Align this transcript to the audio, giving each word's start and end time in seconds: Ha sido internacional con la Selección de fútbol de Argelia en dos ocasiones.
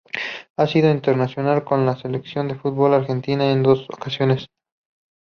Ha 0.57 0.65
sido 0.65 0.89
internacional 0.89 1.63
con 1.63 1.85
la 1.85 1.95
Selección 1.95 2.47
de 2.47 2.55
fútbol 2.55 2.89
de 2.89 2.97
Argelia 3.13 3.51
en 3.51 3.61
dos 3.61 3.85
ocasiones. 3.87 4.49